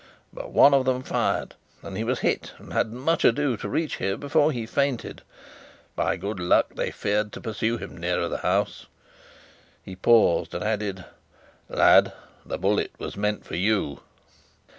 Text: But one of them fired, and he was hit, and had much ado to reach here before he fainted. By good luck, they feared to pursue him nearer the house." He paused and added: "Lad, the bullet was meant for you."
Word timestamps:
But 0.33 0.49
one 0.49 0.73
of 0.73 0.85
them 0.85 1.03
fired, 1.03 1.53
and 1.83 1.95
he 1.95 2.03
was 2.03 2.21
hit, 2.21 2.53
and 2.57 2.73
had 2.73 2.91
much 2.91 3.23
ado 3.23 3.55
to 3.57 3.69
reach 3.69 3.97
here 3.97 4.17
before 4.17 4.51
he 4.51 4.65
fainted. 4.65 5.21
By 5.95 6.15
good 6.17 6.39
luck, 6.39 6.73
they 6.73 6.89
feared 6.89 7.31
to 7.33 7.39
pursue 7.39 7.77
him 7.77 7.95
nearer 7.97 8.27
the 8.27 8.39
house." 8.39 8.87
He 9.85 9.95
paused 9.95 10.55
and 10.55 10.63
added: 10.63 11.05
"Lad, 11.69 12.13
the 12.43 12.57
bullet 12.57 12.93
was 12.97 13.15
meant 13.15 13.45
for 13.45 13.55
you." 13.55 13.99